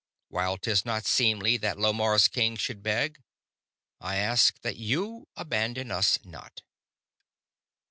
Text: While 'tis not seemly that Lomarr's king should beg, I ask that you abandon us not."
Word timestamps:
While 0.29 0.57
'tis 0.57 0.83
not 0.83 1.05
seemly 1.05 1.57
that 1.57 1.77
Lomarr's 1.77 2.27
king 2.27 2.55
should 2.55 2.81
beg, 2.81 3.21
I 3.99 4.15
ask 4.15 4.59
that 4.61 4.77
you 4.77 5.27
abandon 5.37 5.91
us 5.91 6.17
not." 6.25 6.63